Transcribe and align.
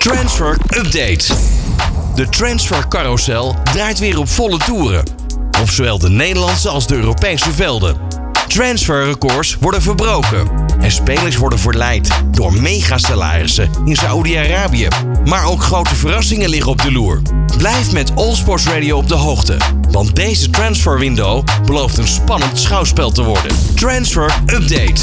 Transfer 0.00 0.56
Update. 0.68 1.34
De 2.14 2.28
transfer 2.28 2.88
carousel 2.88 3.56
draait 3.72 3.98
weer 3.98 4.18
op 4.18 4.28
volle 4.28 4.58
toeren. 4.58 5.04
Op 5.60 5.70
zowel 5.70 5.98
de 5.98 6.08
Nederlandse 6.08 6.68
als 6.68 6.86
de 6.86 6.94
Europese 6.94 7.52
velden. 7.52 7.96
Transferrecords 8.48 9.56
worden 9.60 9.82
verbroken. 9.82 10.50
En 10.78 10.90
spelers 10.90 11.36
worden 11.36 11.58
verleid 11.58 12.10
door 12.30 12.52
megasalarissen 12.52 13.70
in 13.84 13.96
Saoedi-Arabië. 13.96 14.88
Maar 15.24 15.44
ook 15.44 15.62
grote 15.62 15.94
verrassingen 15.94 16.48
liggen 16.48 16.70
op 16.70 16.82
de 16.82 16.92
loer. 16.92 17.22
Blijf 17.56 17.92
met 17.92 18.16
All 18.16 18.34
Sports 18.34 18.66
Radio 18.66 18.96
op 18.96 19.08
de 19.08 19.14
hoogte. 19.14 19.56
Want 19.90 20.16
deze 20.16 20.50
transfer 20.50 20.98
window 20.98 21.44
belooft 21.66 21.98
een 21.98 22.08
spannend 22.08 22.58
schouwspel 22.58 23.10
te 23.10 23.22
worden. 23.22 23.56
Transfer 23.74 24.34
Update. 24.46 25.02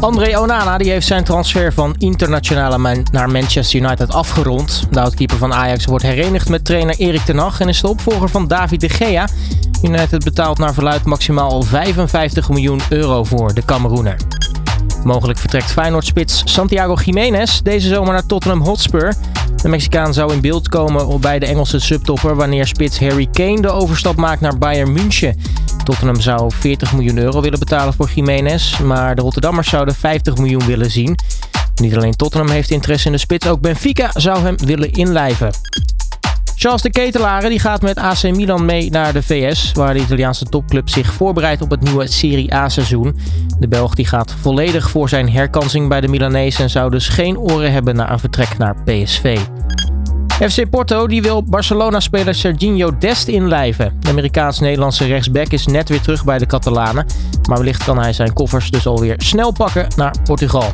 André 0.00 0.38
Onana 0.38 0.78
die 0.78 0.90
heeft 0.90 1.06
zijn 1.06 1.24
transfer 1.24 1.72
van 1.72 1.94
internationale 1.98 3.04
naar 3.12 3.30
Manchester 3.30 3.80
United 3.80 4.12
afgerond. 4.12 4.86
De 4.90 5.00
oudkeeper 5.00 5.36
van 5.36 5.54
Ajax 5.54 5.84
wordt 5.84 6.04
herenigd 6.04 6.48
met 6.48 6.64
trainer 6.64 6.96
Erik 6.98 7.24
ten 7.24 7.38
Hag 7.38 7.60
en 7.60 7.68
is 7.68 7.80
de 7.80 7.88
opvolger 7.88 8.28
van 8.28 8.46
David 8.48 8.80
de 8.80 8.88
Gea. 8.88 9.28
United 9.82 10.24
betaalt 10.24 10.58
naar 10.58 10.74
verluid 10.74 11.04
maximaal 11.04 11.62
55 11.62 12.48
miljoen 12.48 12.80
euro 12.88 13.24
voor 13.24 13.54
de 13.54 13.64
Cameroener. 13.64 14.16
Mogelijk 15.04 15.38
vertrekt 15.38 15.72
Feyenoord-spits 15.72 16.42
Santiago 16.44 16.94
Jiménez 17.04 17.60
deze 17.60 17.88
zomer 17.88 18.12
naar 18.12 18.26
Tottenham 18.26 18.62
Hotspur. 18.62 19.14
De 19.62 19.68
Mexicaan 19.68 20.14
zou 20.14 20.32
in 20.32 20.40
beeld 20.40 20.68
komen 20.68 21.20
bij 21.20 21.38
de 21.38 21.46
Engelse 21.46 21.78
subtopper 21.78 22.36
wanneer 22.36 22.66
spits 22.66 23.00
Harry 23.00 23.28
Kane 23.32 23.60
de 23.60 23.70
overstap 23.70 24.16
maakt 24.16 24.40
naar 24.40 24.58
Bayern 24.58 24.92
München. 24.92 25.40
Tottenham 25.84 26.20
zou 26.20 26.52
40 26.54 26.92
miljoen 26.92 27.18
euro 27.18 27.40
willen 27.40 27.58
betalen 27.58 27.94
voor 27.94 28.10
Jiménez, 28.14 28.78
maar 28.78 29.14
de 29.14 29.22
Rotterdammers 29.22 29.68
zouden 29.68 29.94
50 29.94 30.36
miljoen 30.36 30.66
willen 30.66 30.90
zien. 30.90 31.18
Niet 31.74 31.96
alleen 31.96 32.16
Tottenham 32.16 32.50
heeft 32.50 32.70
interesse 32.70 33.06
in 33.06 33.12
de 33.12 33.18
spits, 33.18 33.46
ook 33.46 33.60
Benfica 33.60 34.10
zou 34.12 34.38
hem 34.38 34.56
willen 34.56 34.92
inlijven. 34.92 35.50
Charles 36.56 36.82
de 36.82 36.90
Ketelare 36.90 37.48
die 37.48 37.58
gaat 37.58 37.82
met 37.82 37.98
AC 37.98 38.22
Milan 38.22 38.64
mee 38.64 38.90
naar 38.90 39.12
de 39.12 39.22
VS, 39.22 39.72
waar 39.72 39.94
de 39.94 40.00
Italiaanse 40.00 40.44
topclub 40.44 40.88
zich 40.88 41.12
voorbereidt 41.12 41.62
op 41.62 41.70
het 41.70 41.80
nieuwe 41.80 42.06
Serie 42.06 42.54
A 42.54 42.68
seizoen. 42.68 43.18
De 43.58 43.68
Belg 43.68 43.94
die 43.94 44.06
gaat 44.06 44.34
volledig 44.40 44.90
voor 44.90 45.08
zijn 45.08 45.30
herkansing 45.30 45.88
bij 45.88 46.00
de 46.00 46.08
Milanese 46.08 46.62
en 46.62 46.70
zou 46.70 46.90
dus 46.90 47.08
geen 47.08 47.38
oren 47.38 47.72
hebben 47.72 47.96
naar 47.96 48.12
een 48.12 48.18
vertrek 48.18 48.58
naar 48.58 48.76
PSV. 48.84 49.38
FC 50.34 50.70
Porto 50.70 51.06
die 51.06 51.22
wil 51.22 51.42
Barcelona-speler 51.42 52.34
Serginho 52.34 52.98
Dest 52.98 53.28
inlijven. 53.28 53.96
De 54.00 54.08
Amerikaans-Nederlandse 54.08 55.06
rechtsback 55.06 55.46
is 55.46 55.66
net 55.66 55.88
weer 55.88 56.00
terug 56.00 56.24
bij 56.24 56.38
de 56.38 56.46
Catalanen. 56.46 57.06
Maar 57.48 57.58
wellicht 57.58 57.84
kan 57.84 57.98
hij 57.98 58.12
zijn 58.12 58.32
koffers 58.32 58.70
dus 58.70 58.86
alweer 58.86 59.14
snel 59.18 59.52
pakken 59.52 59.86
naar 59.96 60.14
Portugal. 60.24 60.70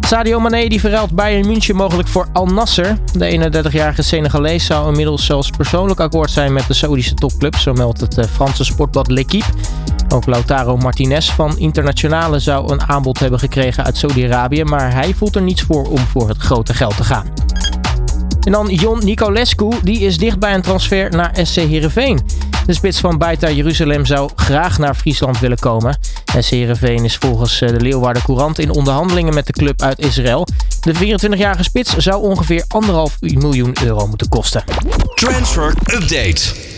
Sadio 0.00 0.40
Mane 0.40 0.68
die 0.68 0.80
verruilt 0.80 1.14
Bayern 1.14 1.46
München 1.46 1.76
mogelijk 1.76 2.08
voor 2.08 2.28
Al 2.32 2.46
Nasser. 2.46 2.98
De 3.12 3.50
31-jarige 3.52 4.02
Senegalees 4.02 4.66
zou 4.66 4.88
inmiddels 4.88 5.26
zelfs 5.26 5.50
persoonlijk 5.50 6.00
akkoord 6.00 6.30
zijn 6.30 6.52
met 6.52 6.66
de 6.66 6.74
Saoedische 6.74 7.14
topclub, 7.14 7.56
zo 7.56 7.72
meldt 7.72 8.00
het 8.00 8.18
eh, 8.18 8.24
Franse 8.24 8.64
sportblad 8.64 9.10
L'Equipe. 9.10 9.46
Ook 10.08 10.26
Lautaro 10.26 10.76
Martinez 10.76 11.30
van 11.30 11.58
Internationale 11.58 12.38
zou 12.38 12.72
een 12.72 12.82
aanbod 12.82 13.18
hebben 13.18 13.38
gekregen 13.38 13.84
uit 13.84 13.96
Saudi-Arabië, 13.96 14.64
maar 14.64 14.92
hij 14.92 15.14
voelt 15.14 15.36
er 15.36 15.42
niets 15.42 15.62
voor 15.62 15.84
om 15.84 15.98
voor 15.98 16.28
het 16.28 16.38
grote 16.38 16.74
geld 16.74 16.96
te 16.96 17.04
gaan. 17.04 17.41
En 18.44 18.52
dan 18.52 18.68
Jon 18.68 19.00
Nicolescu, 19.04 19.68
die 19.82 19.98
is 20.00 20.18
dicht 20.18 20.38
bij 20.38 20.54
een 20.54 20.62
transfer 20.62 21.10
naar 21.10 21.38
SC 21.42 21.56
Heerenveen. 21.56 22.20
De 22.66 22.74
spits 22.74 23.00
van 23.00 23.18
Baita 23.18 23.50
Jeruzalem 23.50 24.06
zou 24.06 24.30
graag 24.36 24.78
naar 24.78 24.94
Friesland 24.94 25.40
willen 25.40 25.58
komen. 25.58 25.98
SC 26.38 26.50
Heerenveen 26.50 27.04
is 27.04 27.16
volgens 27.16 27.60
eh, 27.60 27.68
de 27.68 27.80
Leeuwarden 27.80 28.22
Courant 28.22 28.58
in 28.58 28.70
onderhandelingen 28.70 29.34
met 29.34 29.46
de 29.46 29.52
club 29.52 29.82
uit 29.82 29.98
Israël. 29.98 30.46
De 30.80 30.94
24-jarige 30.94 31.62
spits 31.62 31.96
zou 31.96 32.22
ongeveer 32.22 32.64
1,5 32.84 32.88
miljoen 33.20 33.76
euro 33.84 34.06
moeten 34.06 34.28
kosten. 34.28 34.64
Transfer 35.14 35.74
Update. 35.86 36.71